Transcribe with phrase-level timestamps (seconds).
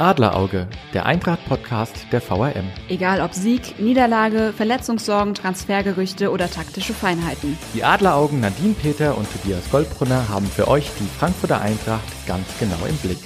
[0.00, 2.70] Adlerauge, der Eintracht-Podcast der VRM.
[2.88, 7.58] Egal ob Sieg, Niederlage, Verletzungssorgen, Transfergerüchte oder taktische Feinheiten.
[7.74, 12.78] Die Adleraugen Nadine Peter und Tobias Goldbrunner haben für euch die Frankfurter Eintracht ganz genau
[12.88, 13.18] im Blick.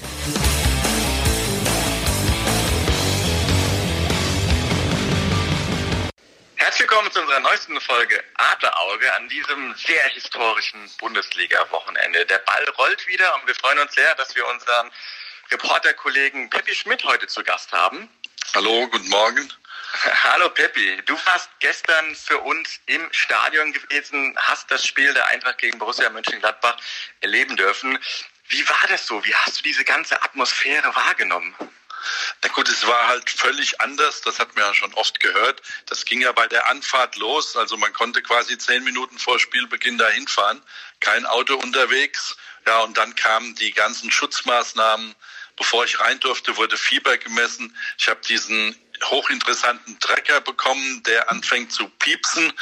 [7.35, 12.25] Unserer neuesten Folge Adlerauge an diesem sehr historischen Bundesliga-Wochenende.
[12.27, 14.93] Der Ball rollt wieder und wir freuen uns sehr, dass wir unseren
[15.51, 18.09] Reporterkollegen Peppi Schmidt heute zu Gast haben.
[18.55, 19.53] Hallo, guten Morgen.
[20.25, 25.59] Hallo Peppi, du warst gestern für uns im Stadion gewesen, hast das Spiel der Eintracht
[25.59, 26.77] gegen Borussia Mönchengladbach
[27.21, 27.99] erleben dürfen.
[28.47, 29.25] Wie war das so?
[29.25, 31.57] Wie hast du diese ganze Atmosphäre wahrgenommen?
[32.43, 35.63] Na gut, es war halt völlig anders, das hat man ja schon oft gehört.
[35.87, 39.99] Das ging ja bei der Anfahrt los, also man konnte quasi zehn Minuten vor Spielbeginn
[39.99, 40.63] dahin fahren,
[41.01, 42.37] kein Auto unterwegs.
[42.67, 45.15] Ja, und dann kamen die ganzen Schutzmaßnahmen.
[45.57, 47.77] Bevor ich rein durfte, wurde Fieber gemessen.
[47.99, 48.75] Ich habe diesen
[49.11, 52.53] hochinteressanten Trecker bekommen, der anfängt zu piepsen,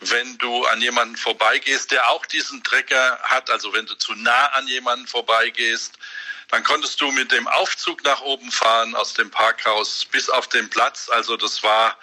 [0.00, 4.46] wenn du an jemanden vorbeigehst, der auch diesen Trecker hat, also wenn du zu nah
[4.48, 5.98] an jemanden vorbeigehst.
[6.48, 10.68] Dann konntest du mit dem Aufzug nach oben fahren aus dem Parkhaus bis auf den
[10.68, 11.08] Platz.
[11.08, 11.96] Also das war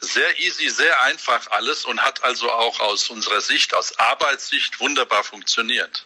[0.00, 5.24] sehr easy, sehr einfach alles und hat also auch aus unserer Sicht, aus Arbeitssicht wunderbar
[5.24, 6.04] funktioniert.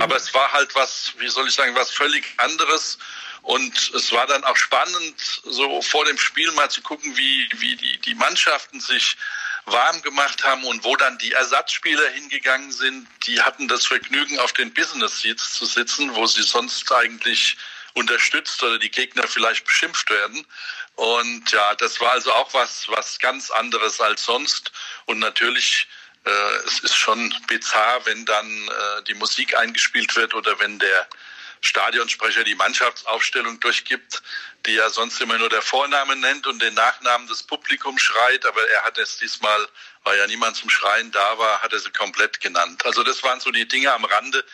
[0.00, 2.98] Aber es war halt was, wie soll ich sagen, was völlig anderes.
[3.42, 7.76] Und es war dann auch spannend, so vor dem Spiel mal zu gucken, wie, wie
[7.76, 9.16] die, die Mannschaften sich
[9.66, 13.06] warm gemacht haben und wo dann die Ersatzspieler hingegangen sind.
[13.26, 17.56] Die hatten das Vergnügen, auf den Business Seats zu sitzen, wo sie sonst eigentlich
[17.94, 20.46] unterstützt oder die Gegner vielleicht beschimpft werden.
[20.96, 24.72] Und ja, das war also auch was, was ganz anderes als sonst.
[25.06, 25.86] Und natürlich
[26.66, 31.06] es ist schon bizarr, wenn dann äh, die Musik eingespielt wird oder wenn der
[31.60, 34.22] Stadionsprecher die Mannschaftsaufstellung durchgibt,
[34.66, 38.68] die ja sonst immer nur der Vorname nennt und den Nachnamen des Publikums schreit, aber
[38.68, 39.68] er hat es diesmal,
[40.04, 42.84] weil ja niemand zum Schreien da war, hat er sie komplett genannt.
[42.84, 44.44] Also das waren so die Dinge am Rande,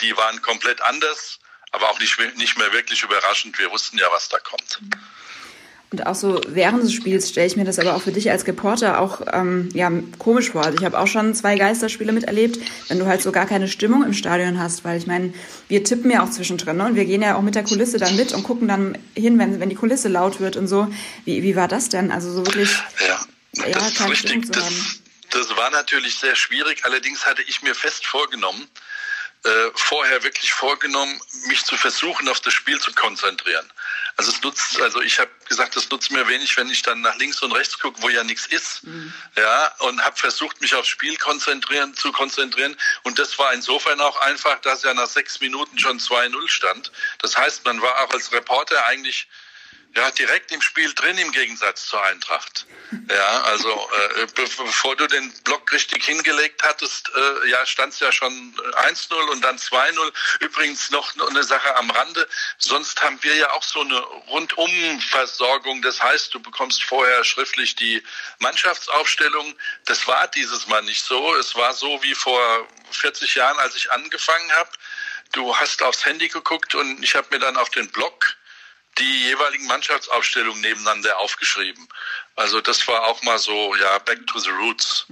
[0.00, 1.40] die waren komplett anders,
[1.72, 3.58] aber auch nicht, nicht mehr wirklich überraschend.
[3.58, 4.80] Wir wussten ja, was da kommt.
[5.92, 8.46] Und auch so während des Spiels stelle ich mir das aber auch für dich als
[8.46, 10.64] Reporter auch ähm, ja, komisch vor.
[10.64, 12.58] Also ich habe auch schon zwei Geisterspiele miterlebt,
[12.88, 15.34] wenn du halt so gar keine Stimmung im Stadion hast, weil ich meine,
[15.68, 16.86] wir tippen ja auch zwischendrin ne?
[16.86, 19.60] und wir gehen ja auch mit der Kulisse dann mit und gucken dann hin, wenn,
[19.60, 20.88] wenn die Kulisse laut wird und so.
[21.26, 22.10] Wie, wie war das denn?
[22.10, 22.70] Also so wirklich
[23.06, 25.00] ja, ja das keine Stimmung zu haben.
[25.30, 26.86] Das, das war natürlich sehr schwierig.
[26.86, 28.66] Allerdings hatte ich mir fest vorgenommen,
[29.44, 33.70] äh, vorher wirklich vorgenommen, mich zu versuchen, auf das Spiel zu konzentrieren.
[34.16, 37.16] Also es nutzt, also ich habe gesagt, es nutzt mir wenig, wenn ich dann nach
[37.16, 38.84] links und rechts gucke, wo ja nichts ist.
[38.84, 39.12] Mhm.
[39.36, 42.76] Ja, und habe versucht, mich aufs Spiel konzentrieren, zu konzentrieren.
[43.02, 46.92] Und das war insofern auch einfach, dass ja nach sechs Minuten schon 2-0 stand.
[47.18, 49.28] Das heißt, man war auch als Reporter eigentlich
[49.94, 52.66] ja, direkt im Spiel drin im Gegensatz zur Eintracht.
[53.10, 58.10] Ja, also äh, bevor du den Block richtig hingelegt hattest, äh, ja, stand es ja
[58.10, 60.12] schon 1-0 und dann 2-0.
[60.40, 62.26] Übrigens noch eine Sache am Rande.
[62.58, 65.82] Sonst haben wir ja auch so eine Rundumversorgung.
[65.82, 68.02] Das heißt, du bekommst vorher schriftlich die
[68.38, 69.54] Mannschaftsaufstellung.
[69.84, 71.34] Das war dieses Mal nicht so.
[71.36, 74.70] Es war so wie vor 40 Jahren, als ich angefangen habe.
[75.32, 78.36] Du hast aufs Handy geguckt und ich habe mir dann auf den Blog
[78.98, 81.88] die jeweiligen Mannschaftsaufstellungen nebeneinander aufgeschrieben.
[82.36, 85.06] Also das war auch mal so, ja, back to the roots.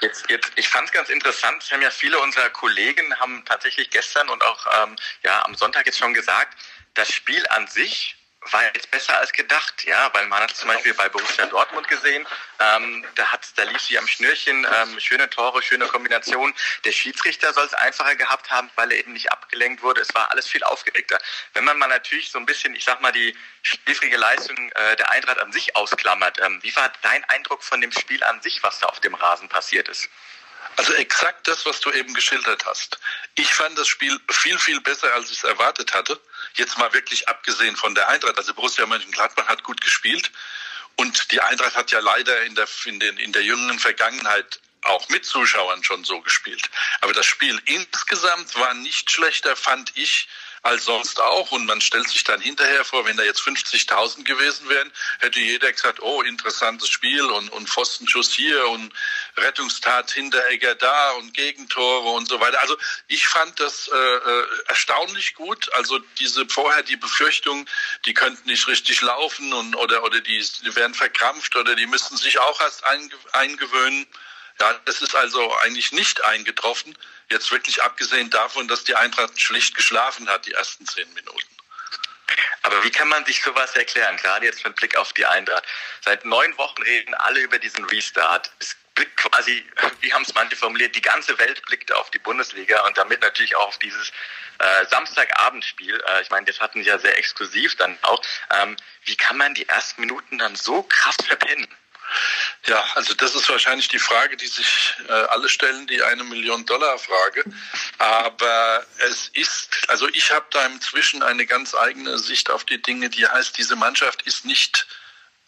[0.00, 3.88] Jetzt, jetzt, ich fand es ganz interessant, es haben ja viele unserer Kollegen haben tatsächlich
[3.90, 6.58] gestern und auch ähm, ja, am Sonntag jetzt schon gesagt,
[6.92, 8.16] das Spiel an sich
[8.50, 12.26] war jetzt besser als gedacht, ja, weil man hat zum Beispiel bei Borussia Dortmund gesehen,
[12.60, 16.54] ähm, da hat, da lief sie am Schnürchen, ähm, schöne Tore, schöne Kombination.
[16.84, 20.00] Der Schiedsrichter soll es einfacher gehabt haben, weil er eben nicht abgelenkt wurde.
[20.00, 21.18] Es war alles viel aufgeregter.
[21.54, 25.10] Wenn man mal natürlich so ein bisschen, ich sag mal, die spielfähige Leistung äh, der
[25.10, 28.78] Eintracht an sich ausklammert, ähm, wie war dein Eindruck von dem Spiel an sich, was
[28.78, 30.08] da auf dem Rasen passiert ist?
[30.76, 32.98] Also exakt das, was du eben geschildert hast.
[33.36, 36.20] Ich fand das Spiel viel, viel besser, als ich es erwartet hatte.
[36.54, 38.38] Jetzt mal wirklich abgesehen von der Eintracht.
[38.38, 40.30] Also Borussia Mönchengladbach hat gut gespielt.
[40.96, 45.08] Und die Eintracht hat ja leider in der, in, den, in der jüngeren Vergangenheit auch
[45.08, 46.70] mit Zuschauern schon so gespielt.
[47.00, 50.28] Aber das Spiel insgesamt war nicht schlechter, fand ich,
[50.64, 51.52] als sonst auch.
[51.52, 54.90] Und man stellt sich dann hinterher vor, wenn da jetzt 50.000 gewesen wären,
[55.20, 58.92] hätte jeder gesagt, oh, interessantes Spiel und, und Pfostenschuss hier und
[59.36, 62.60] Rettungstat Hinteregger da und Gegentore und so weiter.
[62.60, 62.76] Also
[63.08, 65.72] ich fand das äh, äh, erstaunlich gut.
[65.74, 67.66] Also diese vorher die Befürchtung,
[68.06, 72.16] die könnten nicht richtig laufen und oder oder die, die werden verkrampft oder die müssten
[72.16, 74.06] sich auch erst einge eingewöhnen.
[74.60, 76.96] Ja, das ist also eigentlich nicht eingetroffen.
[77.30, 81.54] Jetzt wirklich abgesehen davon, dass die Eintracht schlicht geschlafen hat, die ersten zehn Minuten.
[82.62, 85.64] Aber wie kann man sich sowas erklären, gerade jetzt mit Blick auf die Eintracht?
[86.02, 88.50] Seit neun Wochen reden alle über diesen Restart.
[88.58, 89.64] Es blickt quasi,
[90.00, 93.54] wie haben es manche formuliert, die ganze Welt blickt auf die Bundesliga und damit natürlich
[93.56, 94.12] auch auf dieses
[94.58, 96.02] äh, Samstagabendspiel.
[96.06, 98.22] Äh, ich meine, das hatten sie ja sehr exklusiv dann auch.
[98.50, 101.68] Ähm, wie kann man die ersten Minuten dann so krass verpennen?
[102.66, 106.64] Ja, also das ist wahrscheinlich die Frage, die sich äh, alle stellen, die eine Million
[106.64, 107.44] Dollar Frage.
[107.98, 113.10] Aber es ist, also ich habe da inzwischen eine ganz eigene Sicht auf die Dinge,
[113.10, 114.86] die heißt, diese Mannschaft ist nicht,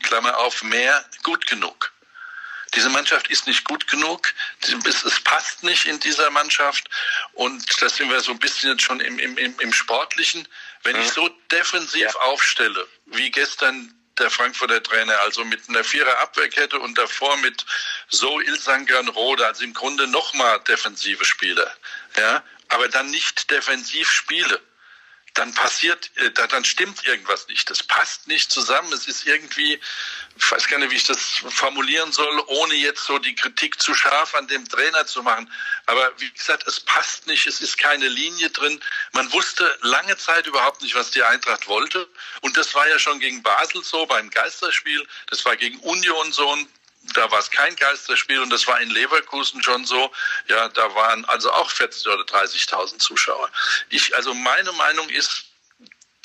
[0.03, 1.93] Klammer auf, mehr gut genug.
[2.75, 4.35] Diese Mannschaft ist nicht gut genug.
[4.61, 6.89] Es passt nicht in dieser Mannschaft.
[7.33, 10.47] Und da sind wir so ein bisschen jetzt schon im, im, im Sportlichen.
[10.83, 11.13] Wenn ich mhm.
[11.13, 12.21] so defensiv ja.
[12.21, 17.65] aufstelle, wie gestern der Frankfurter Trainer, also mit einer Vierer Abwehrkette und davor mit
[18.09, 21.71] So Ilsangan Rode, also im Grunde nochmal defensive Spieler,
[22.17, 24.61] ja, aber dann nicht defensiv spiele
[25.38, 27.69] dann passiert, äh, dann stimmt irgendwas nicht.
[27.71, 28.93] Das passt nicht zusammen.
[28.93, 29.79] Es ist irgendwie,
[30.37, 33.94] ich weiß gar nicht, wie ich das formulieren soll, ohne jetzt so die Kritik zu
[33.94, 35.50] scharf an dem Trainer zu machen.
[35.87, 37.47] Aber wie gesagt, es passt nicht.
[37.47, 38.81] Es ist keine Linie drin.
[39.12, 42.09] Man wusste lange Zeit überhaupt nicht, was die Eintracht wollte.
[42.41, 45.06] Und das war ja schon gegen Basel so beim Geisterspiel.
[45.29, 46.69] Das war gegen Union so ein
[47.14, 50.12] da war es kein Geisterspiel und das war in Leverkusen schon so.
[50.49, 53.50] Ja, da waren also auch 40 oder 30.000 Zuschauer.
[53.91, 55.47] Ich, also meine Meinung ist,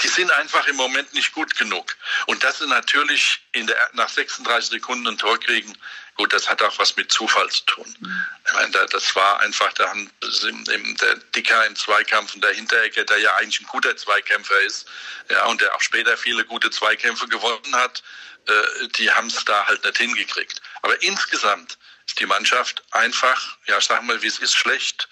[0.03, 1.95] die sind einfach im Moment nicht gut genug.
[2.25, 5.77] Und dass sie natürlich in der, nach 36 Sekunden ein Tor kriegen,
[6.15, 7.95] gut, das hat auch was mit Zufall zu tun.
[7.99, 8.25] Mhm.
[8.47, 13.19] Ich meine, das war einfach, da haben der Dicker im Zweikampf und der Hinterecke, der
[13.19, 14.87] ja eigentlich ein guter Zweikämpfer ist,
[15.29, 18.03] ja, und der auch später viele gute Zweikämpfe gewonnen hat,
[18.47, 20.61] äh, die haben es da halt nicht hingekriegt.
[20.81, 25.07] Aber insgesamt ist die Mannschaft einfach, ja, sag mal, wie es ist, schlecht.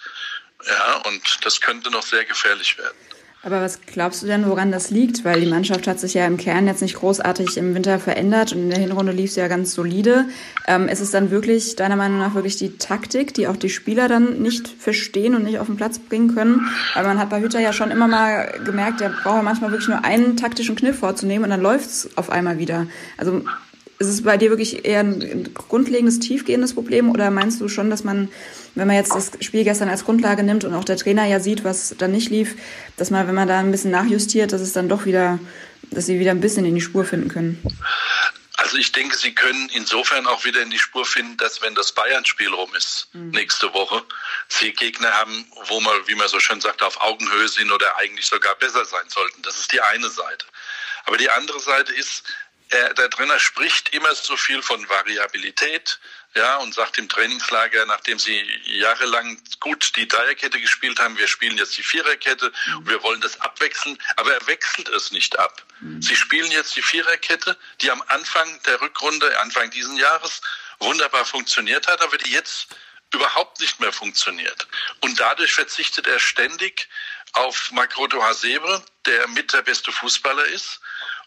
[0.68, 2.98] Ja, und das könnte noch sehr gefährlich werden.
[3.42, 5.24] Aber was glaubst du denn, woran das liegt?
[5.24, 8.63] Weil die Mannschaft hat sich ja im Kern jetzt nicht großartig im Winter verändert und
[8.63, 10.25] in der Hinrunde lief sie ja ganz solide.
[10.68, 14.10] Ähm, ist es dann wirklich, deiner Meinung nach, wirklich die Taktik, die auch die Spieler
[14.10, 16.69] dann nicht verstehen und nicht auf den Platz bringen können?
[16.95, 19.88] Weil man hat bei Hütter ja schon immer mal gemerkt, der braucht ja manchmal wirklich
[19.88, 22.88] nur einen taktischen Kniff vorzunehmen und dann läuft's auf einmal wieder.
[23.16, 23.45] Also
[24.00, 28.06] ist es bei dir wirklich eher ein grundlegendes, tiefgehendes Problem oder meinst du schon, dass
[28.06, 28.30] man,
[28.75, 31.66] wenn man jetzt das Spiel gestern als Grundlage nimmt und auch der Trainer ja sieht,
[31.66, 32.56] was dann nicht lief,
[32.96, 35.38] dass man, wenn man da ein bisschen nachjustiert, dass es dann doch wieder,
[35.92, 37.62] dass sie wieder ein bisschen in die Spur finden können?
[38.56, 41.92] Also ich denke, sie können insofern auch wieder in die Spur finden, dass wenn das
[41.92, 43.31] Bayern-Spiel rum ist, mhm.
[43.31, 44.04] nächste Woche,
[44.48, 48.28] sie Gegner haben, wo man, wie man so schön sagt, auf Augenhöhe sind oder eigentlich
[48.28, 49.42] sogar besser sein sollten.
[49.42, 50.45] Das ist die eine Seite.
[51.06, 52.24] Aber die andere Seite ist,
[52.69, 56.00] er, der Trainer spricht immer so viel von Variabilität,
[56.36, 61.57] ja, und sagt im Trainingslager, nachdem sie jahrelang gut die Dreierkette gespielt haben, wir spielen
[61.57, 65.63] jetzt die Viererkette und wir wollen das abwechseln, aber er wechselt es nicht ab.
[65.80, 66.01] Mhm.
[66.01, 70.42] Sie spielen jetzt die Viererkette, die am Anfang der Rückrunde, Anfang diesen Jahres,
[70.77, 72.68] wunderbar funktioniert hat, aber die jetzt
[73.12, 74.68] überhaupt nicht mehr funktioniert.
[75.01, 76.88] Und dadurch verzichtet er ständig
[77.33, 80.80] auf Makroto Hasebe, der mit der beste Fußballer ist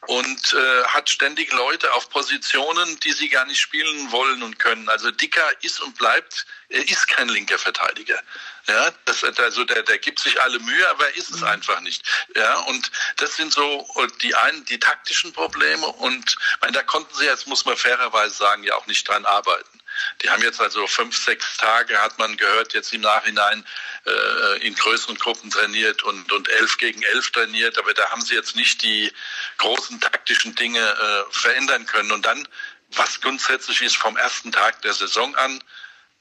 [0.09, 4.89] und äh, hat ständig Leute auf Positionen, die sie gar nicht spielen wollen und können.
[4.89, 8.21] Also Dicker ist und bleibt, er ist kein linker Verteidiger.
[8.67, 11.49] Ja, das, also der, der gibt sich alle Mühe, aber er ist es mhm.
[11.49, 12.05] einfach nicht.
[12.35, 13.87] Ja, und das sind so
[14.23, 18.65] die einen, die taktischen Probleme und meine, da konnten sie jetzt, muss man fairerweise sagen,
[18.65, 19.82] ja auch nicht dran arbeiten.
[20.23, 23.65] Die haben jetzt also fünf, sechs Tage, hat man gehört, jetzt im Nachhinein
[24.07, 28.35] äh, in größeren Gruppen trainiert und, und elf gegen elf trainiert, aber da haben sie
[28.35, 29.13] jetzt nicht die
[29.59, 32.13] großen taktischen Dinge äh, verändern können.
[32.13, 32.47] Und dann,
[32.91, 35.63] was grundsätzlich ist vom ersten Tag der Saison an,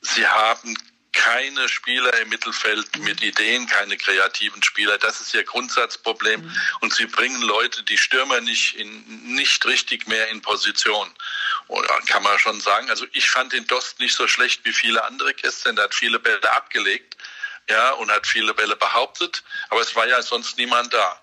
[0.01, 0.75] sie haben
[1.13, 4.97] keine Spieler im Mittelfeld mit Ideen, keine kreativen Spieler.
[4.97, 6.41] Das ist ihr Grundsatzproblem.
[6.41, 6.55] Mhm.
[6.79, 11.09] Und sie bringen Leute, die Stürmer nicht in, nicht richtig mehr in Position.
[11.67, 12.89] Oder kann man schon sagen.
[12.89, 15.75] Also ich fand den Dost nicht so schlecht wie viele andere gestern.
[15.75, 17.17] Der hat viele Bälle abgelegt,
[17.69, 19.43] ja, und hat viele Bälle behauptet.
[19.69, 21.21] Aber es war ja sonst niemand da.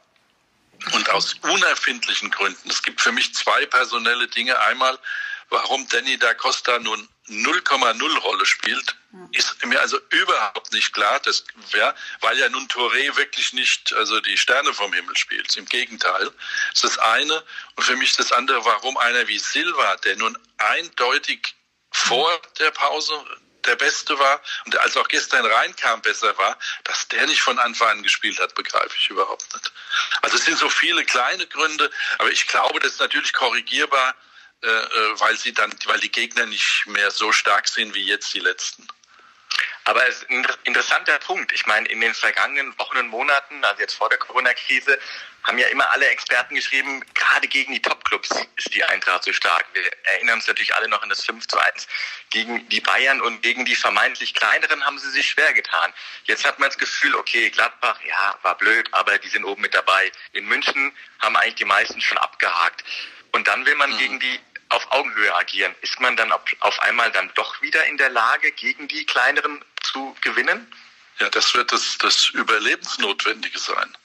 [0.92, 2.71] Und aus unerfindlichen Gründen.
[2.71, 4.59] Es gibt für mich zwei personelle Dinge.
[4.61, 4.99] Einmal,
[5.50, 8.97] warum Danny da Costa nun 0,0 Rolle spielt,
[9.33, 11.21] ist mir also überhaupt nicht klar.
[11.21, 15.57] Das wär, weil ja nun Touré wirklich nicht also die Sterne vom Himmel spielt.
[15.57, 16.31] Im Gegenteil.
[16.73, 17.43] Das ist das eine.
[17.76, 21.55] Und für mich das andere, warum einer wie Silva, der nun eindeutig
[21.90, 23.25] vor der Pause
[23.64, 27.88] der Beste war und als auch gestern reinkam, besser war, dass der nicht von Anfang
[27.88, 29.73] an gespielt hat, begreife ich überhaupt nicht.
[30.23, 34.14] Also es sind so viele kleine Gründe, aber ich glaube, das ist natürlich korrigierbar
[35.19, 38.87] weil sie dann, weil die Gegner nicht mehr so stark sind wie jetzt die letzten.
[39.85, 41.50] Aber es ist ein interessanter Punkt.
[41.53, 44.99] Ich meine, in den vergangenen Wochen und Monaten, also jetzt vor der Corona-Krise,
[45.45, 49.65] haben ja immer alle Experten geschrieben, gerade gegen die Top-Clubs ist die Eintracht so stark.
[49.73, 51.88] Wir erinnern uns natürlich alle noch an das 5 zu 1
[52.29, 55.95] gegen die Bayern und gegen die vermeintlich kleineren haben sie sich schwer getan.
[56.25, 59.73] Jetzt hat man das Gefühl, okay, Gladbach, ja, war blöd, aber die sind oben mit
[59.73, 60.12] dabei.
[60.33, 62.85] In München haben eigentlich die meisten schon abgehakt.
[63.33, 63.99] Und dann will man mhm.
[63.99, 65.75] gegen die auf Augenhöhe agieren.
[65.81, 70.17] Ist man dann auf einmal dann doch wieder in der Lage, gegen die kleineren zu
[70.21, 70.71] gewinnen?
[71.19, 73.97] Ja, das wird das, das Überlebensnotwendige sein.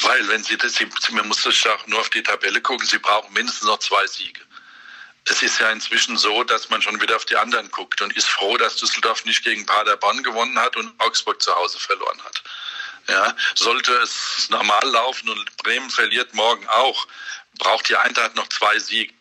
[0.00, 2.98] Weil, wenn Sie das, Sie, man muss das auch nur auf die Tabelle gucken, Sie
[2.98, 4.40] brauchen mindestens noch zwei Siege.
[5.24, 8.28] Es ist ja inzwischen so, dass man schon wieder auf die anderen guckt und ist
[8.28, 12.42] froh, dass Düsseldorf nicht gegen Paderborn gewonnen hat und Augsburg zu Hause verloren hat.
[13.08, 17.06] Ja, sollte es normal laufen und Bremen verliert morgen auch,
[17.58, 19.14] braucht die Eintracht noch zwei Siege.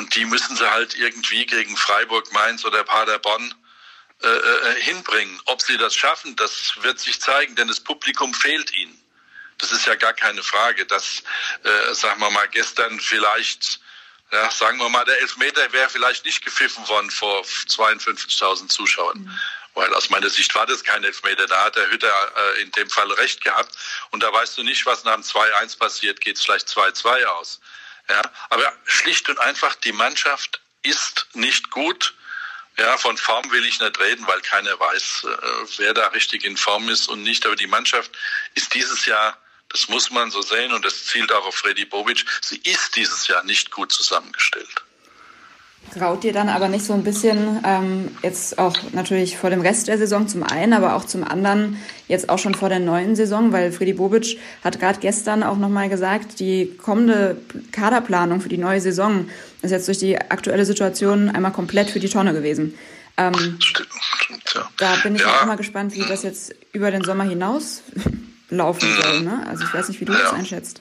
[0.00, 3.54] Und die müssen sie halt irgendwie gegen Freiburg, Mainz oder Paderborn
[4.22, 5.38] äh, äh, hinbringen.
[5.44, 8.98] Ob sie das schaffen, das wird sich zeigen, denn das Publikum fehlt ihnen.
[9.58, 11.22] Das ist ja gar keine Frage, dass,
[11.64, 13.80] äh, sagen wir mal, gestern vielleicht,
[14.32, 19.18] ja, sagen wir mal, der Elfmeter wäre vielleicht nicht gepfiffen worden vor 52.000 Zuschauern.
[19.18, 19.38] Mhm.
[19.74, 21.46] Weil aus meiner Sicht war das kein Elfmeter.
[21.46, 23.76] Da hat der Hütter äh, in dem Fall recht gehabt.
[24.12, 26.22] Und da weißt du nicht, was nach dem 2-1 passiert.
[26.22, 27.60] Geht es vielleicht 2-2 aus.
[28.10, 32.14] Ja, aber schlicht und einfach, die Mannschaft ist nicht gut.
[32.76, 36.56] Ja, von Form will ich nicht reden, weil keiner weiß, äh, wer da richtig in
[36.56, 37.46] Form ist und nicht.
[37.46, 38.10] Aber die Mannschaft
[38.54, 39.38] ist dieses Jahr,
[39.68, 43.28] das muss man so sehen und das zielt auch auf Freddy Bobic, sie ist dieses
[43.28, 44.82] Jahr nicht gut zusammengestellt.
[45.92, 49.88] Graut dir dann aber nicht so ein bisschen ähm, jetzt auch natürlich vor dem Rest
[49.88, 53.52] der Saison zum einen, aber auch zum anderen jetzt auch schon vor der neuen Saison,
[53.52, 57.38] weil Freddy Bobic hat gerade gestern auch nochmal gesagt, die kommende
[57.72, 59.26] Kaderplanung für die neue Saison
[59.62, 62.74] ist jetzt durch die aktuelle Situation einmal komplett für die Tonne gewesen.
[63.16, 63.58] Ähm,
[64.54, 64.68] ja.
[64.78, 65.40] Da bin ich ja.
[65.40, 67.82] auch mal gespannt, wie das jetzt über den Sommer hinaus
[68.48, 69.22] laufen soll.
[69.22, 69.44] Ne?
[69.48, 70.80] Also ich weiß nicht, wie du das einschätzt.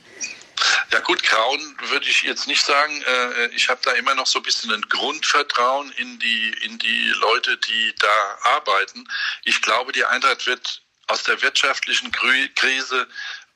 [0.91, 3.01] Ja gut, Grauen würde ich jetzt nicht sagen.
[3.01, 7.09] Äh, ich habe da immer noch so ein bisschen ein Grundvertrauen in die, in die
[7.19, 9.07] Leute, die da arbeiten.
[9.43, 13.07] Ich glaube, die Eintracht wird aus der wirtschaftlichen Krise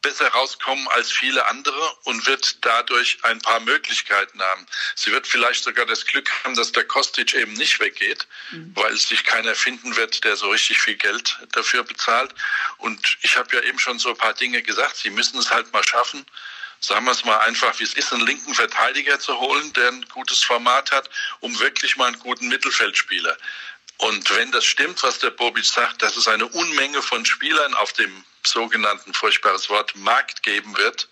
[0.03, 4.67] besser rauskommen als viele andere und wird dadurch ein paar Möglichkeiten haben.
[4.95, 8.71] Sie wird vielleicht sogar das Glück haben, dass der Kostic eben nicht weggeht, mhm.
[8.75, 12.35] weil sich keiner finden wird, der so richtig viel Geld dafür bezahlt.
[12.77, 14.97] Und ich habe ja eben schon so ein paar Dinge gesagt.
[14.97, 16.25] Sie müssen es halt mal schaffen,
[16.83, 20.05] sagen wir es mal einfach, wie es ist, einen linken Verteidiger zu holen, der ein
[20.13, 21.09] gutes Format hat,
[21.39, 23.37] um wirklich mal einen guten Mittelfeldspieler.
[23.97, 27.93] Und wenn das stimmt, was der Bobic sagt, dass es eine Unmenge von Spielern auf
[27.93, 31.07] dem sogenannten, furchtbares Wort, Markt geben wird,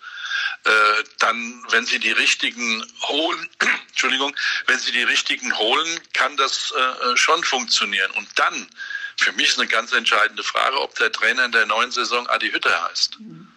[0.64, 3.48] äh, dann, wenn sie die richtigen holen,
[3.88, 4.36] Entschuldigung,
[4.66, 8.10] wenn sie die richtigen holen, kann das äh, schon funktionieren.
[8.10, 8.68] Und dann,
[9.16, 12.50] für mich ist eine ganz entscheidende Frage, ob der Trainer in der neuen Saison Adi
[12.50, 13.20] Hütter heißt.
[13.20, 13.48] Mhm.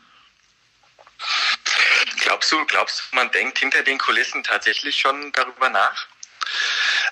[2.22, 6.08] Glaubst du, glaubst du, man denkt hinter den Kulissen tatsächlich schon darüber nach?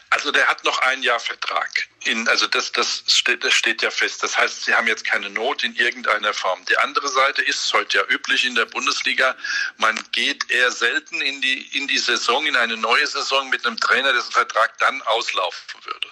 [0.09, 1.87] Also der hat noch ein Jahr Vertrag.
[2.03, 4.21] In, also das, das, steht, das steht ja fest.
[4.21, 6.63] Das heißt, sie haben jetzt keine Not in irgendeiner Form.
[6.65, 9.35] Die andere Seite ist heute ja üblich in der Bundesliga.
[9.77, 13.79] Man geht eher selten in die, in die Saison, in eine neue Saison mit einem
[13.79, 16.09] Trainer, dessen Vertrag dann auslaufen würde.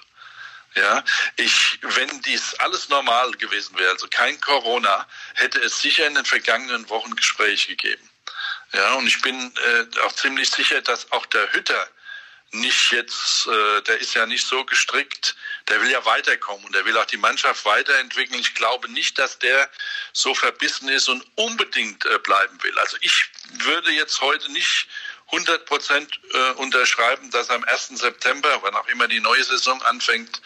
[0.74, 1.04] Ja,
[1.36, 6.24] ich, wenn dies alles normal gewesen wäre, also kein Corona, hätte es sicher in den
[6.24, 8.11] vergangenen Wochen Gespräche gegeben.
[8.74, 11.88] Ja, und ich bin äh, auch ziemlich sicher, dass auch der Hütter
[12.54, 15.36] nicht jetzt, äh, der ist ja nicht so gestrickt,
[15.70, 18.40] der will ja weiterkommen und der will auch die Mannschaft weiterentwickeln.
[18.40, 19.70] Ich glaube nicht, dass der
[20.12, 22.78] so verbissen ist und unbedingt äh, bleiben will.
[22.80, 24.88] Also ich würde jetzt heute nicht
[25.28, 27.90] 100 Prozent äh, unterschreiben, dass am 1.
[27.90, 30.42] September, wann auch immer die neue Saison anfängt,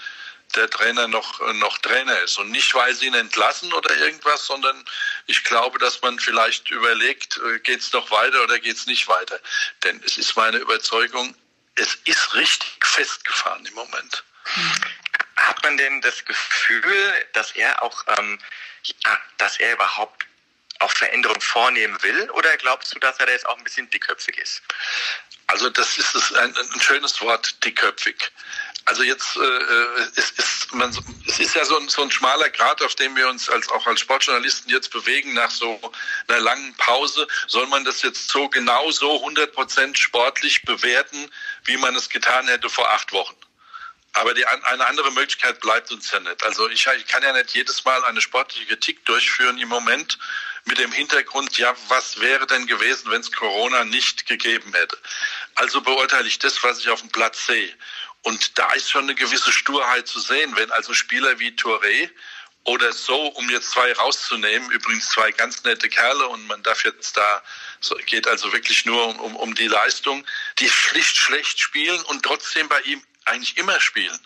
[0.55, 2.37] der Trainer noch, noch Trainer ist.
[2.37, 4.83] Und nicht, weil sie ihn entlassen oder irgendwas, sondern
[5.27, 9.07] ich glaube, dass man vielleicht überlegt, äh, geht es noch weiter oder geht es nicht
[9.07, 9.39] weiter.
[9.83, 11.35] Denn es ist meine Überzeugung,
[11.75, 14.23] es ist richtig festgefahren im Moment.
[15.37, 18.39] Hat man denn das Gefühl, dass er auch, ähm,
[19.03, 20.25] ja, dass er überhaupt
[20.79, 22.29] auch Veränderungen vornehmen will?
[22.31, 24.61] Oder glaubst du, dass er da jetzt auch ein bisschen dickköpfig ist?
[25.47, 28.31] Also das ist ein, ein schönes Wort, dickköpfig.
[28.85, 30.95] Also jetzt äh, äh, es ist man,
[31.27, 33.87] es ist ja so ein, so ein schmaler Grad, auf dem wir uns als auch
[33.87, 35.79] als Sportjournalisten jetzt bewegen nach so
[36.27, 37.27] einer langen Pause.
[37.47, 41.29] Soll man das jetzt so genau so 100 Prozent sportlich bewerten,
[41.63, 43.35] wie man es getan hätte vor acht Wochen?
[44.13, 46.41] Aber die, eine andere Möglichkeit bleibt uns ja nicht.
[46.43, 50.17] Also ich, ich kann ja nicht jedes Mal eine sportliche Kritik durchführen im Moment
[50.65, 54.97] mit dem Hintergrund, ja, was wäre denn gewesen, wenn es Corona nicht gegeben hätte?
[55.55, 57.71] Also beurteile ich das, was ich auf dem Platz sehe.
[58.25, 62.09] Und da ist schon eine gewisse Sturheit zu sehen, wenn also Spieler wie Touré
[62.63, 67.15] oder so, um jetzt zwei rauszunehmen, übrigens zwei ganz nette Kerle und man darf jetzt
[67.15, 67.43] da,
[68.07, 70.25] geht also wirklich nur um, um die Leistung,
[70.57, 74.19] die schlicht schlecht spielen und trotzdem bei ihm eigentlich immer spielen.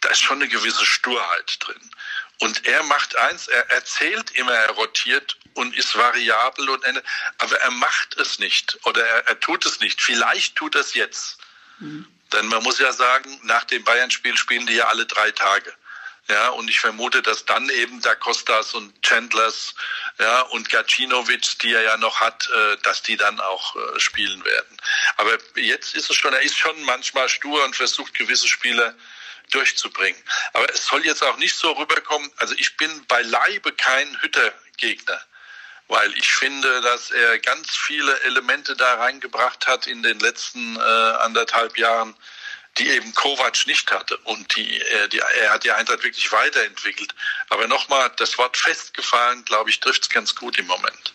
[0.00, 1.90] Da ist schon eine gewisse Sturheit drin.
[2.38, 6.82] Und er macht eins, er erzählt immer, er rotiert und ist variabel und
[7.36, 10.00] aber er macht es nicht oder er, er tut es nicht.
[10.00, 11.36] Vielleicht tut er es jetzt.
[11.78, 12.08] Mhm.
[12.34, 15.72] Denn man muss ja sagen, nach dem Bayern-Spiel spielen die ja alle drei Tage.
[16.26, 19.74] Ja, und ich vermute, dass dann eben da Costas und Chandlers,
[20.18, 24.42] ja, und Gacinovic, die er ja noch hat, äh, dass die dann auch äh, spielen
[24.42, 24.76] werden.
[25.18, 28.96] Aber jetzt ist es schon, er ist schon manchmal stur und versucht gewisse Spiele
[29.50, 30.20] durchzubringen.
[30.54, 35.20] Aber es soll jetzt auch nicht so rüberkommen, also ich bin beileibe kein Hütter-Gegner
[35.88, 40.80] weil ich finde, dass er ganz viele Elemente da reingebracht hat in den letzten äh,
[40.80, 42.14] anderthalb Jahren,
[42.78, 44.16] die eben Kovac nicht hatte.
[44.24, 47.14] Und die, äh, die, er hat die Eintracht wirklich weiterentwickelt.
[47.50, 51.14] Aber nochmal, das Wort festgefahren, glaube ich, trifft es ganz gut im Moment.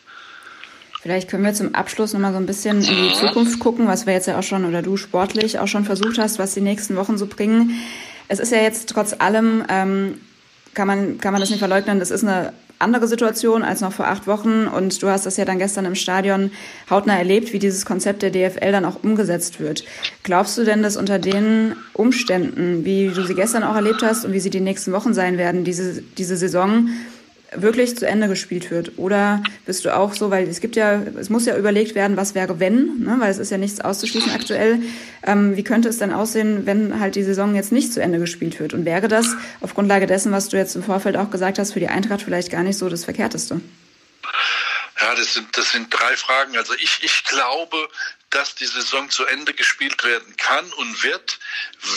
[1.01, 4.13] Vielleicht können wir zum Abschluss nochmal so ein bisschen in die Zukunft gucken, was wir
[4.13, 7.17] jetzt ja auch schon oder du sportlich auch schon versucht hast, was die nächsten Wochen
[7.17, 7.81] so bringen.
[8.27, 10.21] Es ist ja jetzt trotz allem, ähm,
[10.73, 14.07] kann, man, kann man das nicht verleugnen, das ist eine andere Situation als noch vor
[14.07, 14.67] acht Wochen.
[14.67, 16.51] Und du hast das ja dann gestern im Stadion
[16.89, 19.83] hautnah erlebt, wie dieses Konzept der DFL dann auch umgesetzt wird.
[20.24, 24.33] Glaubst du denn, dass unter den Umständen, wie du sie gestern auch erlebt hast und
[24.33, 26.89] wie sie die nächsten Wochen sein werden, diese, diese Saison
[27.55, 28.97] wirklich zu Ende gespielt wird?
[28.97, 32.35] Oder bist du auch so, weil es gibt ja, es muss ja überlegt werden, was
[32.35, 33.15] wäre wenn, ne?
[33.19, 34.81] weil es ist ja nichts auszuschließen aktuell.
[35.23, 38.59] Ähm, wie könnte es dann aussehen, wenn halt die Saison jetzt nicht zu Ende gespielt
[38.59, 38.73] wird?
[38.73, 41.79] Und wäre das auf Grundlage dessen, was du jetzt im Vorfeld auch gesagt hast, für
[41.79, 43.61] die Eintracht vielleicht gar nicht so das Verkehrteste?
[45.01, 46.57] Ja, das sind, das sind drei Fragen.
[46.57, 47.77] Also ich, ich glaube,
[48.29, 51.39] dass die Saison zu Ende gespielt werden kann und wird,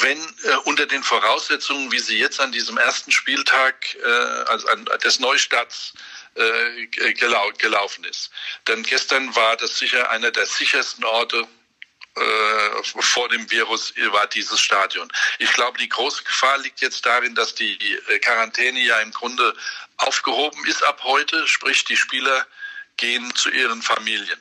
[0.00, 4.08] wenn äh, unter den Voraussetzungen, wie sie jetzt an diesem ersten Spieltag äh,
[4.48, 5.92] also an, des Neustarts
[6.34, 8.30] äh, gelau gelaufen ist.
[8.66, 11.46] Denn gestern war das sicher einer der sichersten Orte
[12.14, 15.10] äh, vor dem Virus war dieses Stadion.
[15.38, 17.78] Ich glaube, die große Gefahr liegt jetzt darin, dass die
[18.20, 19.54] Quarantäne ja im Grunde
[19.96, 22.46] aufgehoben ist ab heute, sprich die Spieler
[22.98, 24.38] gehen zu ihren Familien.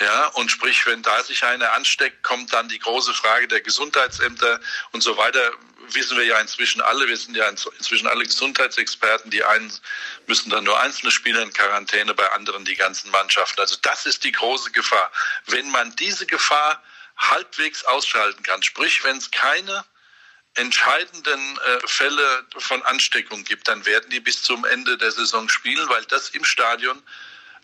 [0.00, 4.58] Ja, und sprich, wenn da sich einer ansteckt, kommt dann die große Frage der Gesundheitsämter
[4.92, 5.52] und so weiter.
[5.92, 9.30] Wissen wir ja inzwischen alle, wir sind ja inzwischen alle Gesundheitsexperten.
[9.30, 9.70] Die einen
[10.26, 13.60] müssen dann nur einzelne Spieler in Quarantäne, bei anderen die ganzen Mannschaften.
[13.60, 15.12] Also das ist die große Gefahr.
[15.46, 16.82] Wenn man diese Gefahr
[17.18, 19.84] halbwegs ausschalten kann, sprich, wenn es keine
[20.54, 25.88] entscheidenden äh, Fälle von Ansteckung gibt, dann werden die bis zum Ende der Saison spielen,
[25.90, 27.02] weil das im Stadion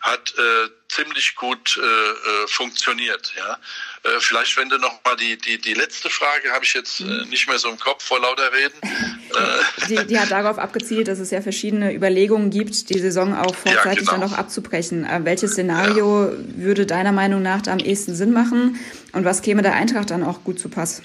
[0.01, 3.33] hat äh, ziemlich gut äh, äh, funktioniert.
[3.35, 3.57] Ja,
[4.03, 7.03] äh, vielleicht wenn du noch mal die die die letzte Frage habe ich jetzt äh,
[7.03, 7.29] mhm.
[7.29, 8.79] nicht mehr so im Kopf vor lauter Reden.
[8.81, 13.53] Äh, die, die hat darauf abgezielt, dass es ja verschiedene Überlegungen gibt, die Saison auch
[13.55, 14.11] vorzeitig ja, genau.
[14.11, 15.05] dann noch abzubrechen.
[15.05, 16.37] Äh, welches Szenario ja.
[16.55, 18.79] würde deiner Meinung nach da am ehesten Sinn machen
[19.11, 21.01] und was käme der Eintracht dann auch gut zu Pass?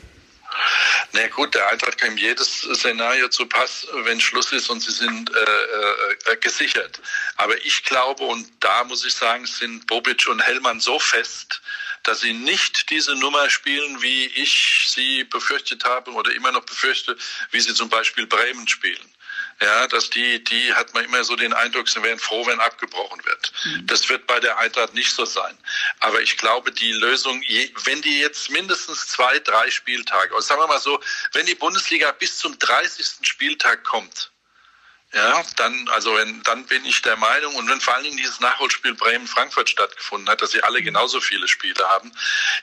[1.15, 5.31] Na gut, der Eintracht kann jedes Szenario zu Pass, wenn Schluss ist und sie sind
[5.31, 7.01] äh, äh, gesichert.
[7.37, 11.61] Aber ich glaube, und da muss ich sagen, sind Bobic und Hellmann so fest,
[12.03, 17.17] dass sie nicht diese Nummer spielen, wie ich sie befürchtet habe oder immer noch befürchte,
[17.51, 19.13] wie sie zum Beispiel Bremen spielen.
[19.61, 23.25] Ja, dass die, die hat man immer so den Eindruck, sie wären froh, wenn abgebrochen
[23.25, 23.53] wird.
[23.65, 23.87] Mhm.
[23.87, 25.57] Das wird bei der Eintracht nicht so sein.
[26.01, 27.41] Aber ich glaube, die Lösung,
[27.85, 31.01] wenn die jetzt mindestens zwei, drei Spieltage, oder sagen wir mal so,
[31.33, 33.19] wenn die Bundesliga bis zum 30.
[33.23, 34.33] Spieltag kommt,
[35.15, 38.41] ja, dann, also wenn, dann bin ich der Meinung, und wenn vor allen Dingen dieses
[38.41, 40.85] Nachholspiel Bremen-Frankfurt stattgefunden hat, dass sie alle mhm.
[40.85, 42.11] genauso viele Spiele haben,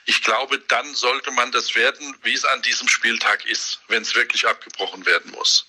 [0.06, 4.16] ich glaube, dann sollte man das werden, wie es an diesem Spieltag ist, wenn es
[4.16, 5.66] wirklich abgebrochen werden muss.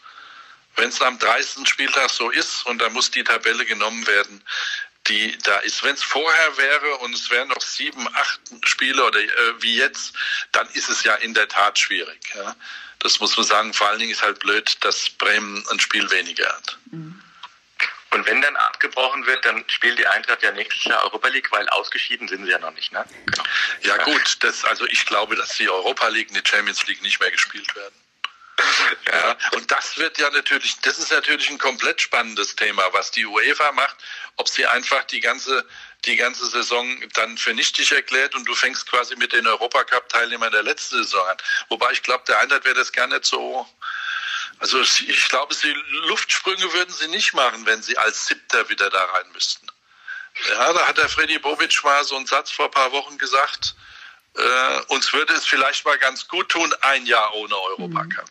[0.76, 1.68] Wenn es am 30.
[1.68, 4.42] Spieltag so ist und da muss die Tabelle genommen werden,
[5.08, 5.84] die da ist.
[5.84, 10.14] Wenn es vorher wäre und es wären noch sieben, acht Spiele oder äh, wie jetzt,
[10.52, 12.20] dann ist es ja in der Tat schwierig.
[12.36, 12.56] Ja.
[13.00, 13.74] Das muss man sagen.
[13.74, 16.78] Vor allen Dingen ist halt blöd, dass Bremen ein Spiel weniger hat.
[16.92, 17.22] Mhm.
[18.12, 21.68] Und wenn dann abgebrochen wird, dann spielt die Eintracht ja nächstes Jahr Europa League, weil
[21.70, 22.92] ausgeschieden sind sie ja noch nicht.
[22.92, 23.06] Ne?
[23.26, 23.44] Genau.
[23.84, 27.22] Ja gut, das, also ich glaube, dass die Europa League und die Champions League nicht
[27.22, 27.96] mehr gespielt werden.
[29.08, 33.26] Ja, und das wird ja natürlich, das ist natürlich ein komplett spannendes Thema, was die
[33.26, 33.96] UEFA macht,
[34.38, 35.66] ob sie einfach die ganze,
[36.06, 40.64] die ganze Saison dann für nichtig erklärt und du fängst quasi mit den Europacup-Teilnehmern der
[40.64, 41.38] letzten Saison an.
[41.70, 43.68] Wobei ich glaube, der Eintracht wäre das gar nicht so,
[44.60, 45.74] also ich glaube, sie
[46.08, 49.68] Luftsprünge würden sie nicht machen, wenn sie als Siebter wieder da rein müssten.
[50.50, 53.76] Ja, da hat der Freddy Bobic mal so einen Satz vor ein paar Wochen gesagt,
[54.36, 58.30] äh, uns würde es vielleicht mal ganz gut tun, ein Jahr ohne Europacup.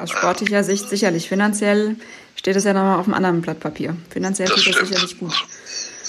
[0.00, 1.28] Aus sportlicher Sicht sicherlich.
[1.28, 1.96] Finanziell
[2.36, 3.96] steht es ja nochmal auf einem anderen Blatt Papier.
[4.10, 5.34] Finanziell das tut das sicherlich gut.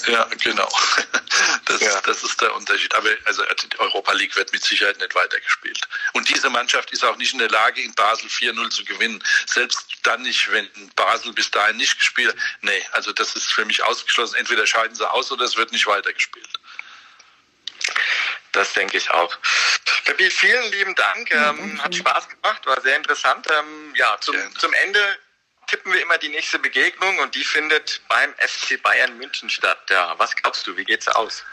[0.06, 0.68] Ja, genau.
[1.64, 2.00] Das, ja.
[2.04, 2.94] das ist der Unterschied.
[2.94, 5.80] Aber also die Europa League wird mit Sicherheit nicht weitergespielt.
[6.12, 9.22] Und diese Mannschaft ist auch nicht in der Lage, in Basel 4-0 zu gewinnen.
[9.46, 12.34] Selbst dann nicht, wenn Basel bis dahin nicht gespielt.
[12.60, 14.34] Nee, also das ist für mich ausgeschlossen.
[14.36, 16.48] Entweder scheiden sie aus oder es wird nicht weitergespielt.
[18.52, 19.36] Das denke ich auch.
[20.04, 21.30] Peppi, vielen lieben Dank.
[21.32, 23.46] Ähm, hat Spaß gemacht, war sehr interessant.
[23.50, 25.18] Ähm, ja, zum, zum Ende
[25.68, 29.78] tippen wir immer die nächste Begegnung und die findet beim FC Bayern München statt.
[29.88, 31.44] Ja, was glaubst du, wie geht's aus?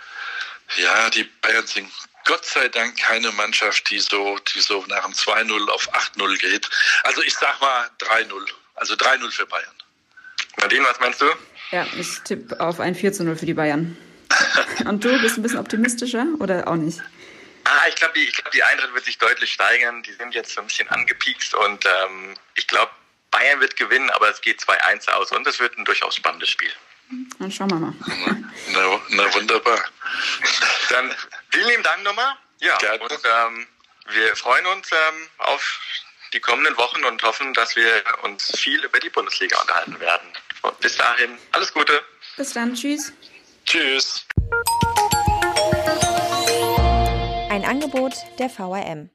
[0.76, 1.90] Ja, die Bayern sind
[2.26, 6.70] Gott sei Dank keine Mannschaft, die so, die so nach dem 2-0 auf 8-0 geht.
[7.04, 8.30] Also ich sag mal 3-0.
[8.76, 9.74] Also 3-0 für Bayern.
[10.58, 11.26] Nadine, was meinst du?
[11.72, 13.98] Ja, ich tippe auf ein 4-0 für die Bayern.
[14.86, 17.02] Und du bist ein bisschen optimistischer oder auch nicht?
[17.66, 20.02] Ah, ich glaube, die, glaub, die Eintracht wird sich deutlich steigern.
[20.04, 22.92] Die sind jetzt so ein bisschen angepiekst und ähm, ich glaube,
[23.32, 26.72] Bayern wird gewinnen, aber es geht 2-1 aus und es wird ein durchaus spannendes Spiel.
[27.40, 27.94] Dann schauen wir mal.
[28.72, 29.80] Na, na wunderbar.
[30.90, 31.16] Dann
[31.50, 32.36] vielen lieben Dank nochmal.
[32.60, 33.00] Ja, Gerne.
[33.02, 33.68] und ähm,
[34.10, 35.80] wir freuen uns ähm, auf
[36.34, 40.28] die kommenden Wochen und hoffen, dass wir uns viel über die Bundesliga unterhalten werden.
[40.62, 42.04] Und bis dahin, alles Gute.
[42.38, 43.14] Bis dann, tschüss.
[43.72, 44.26] Tschüss.
[47.52, 49.12] Ein Angebot der VRM.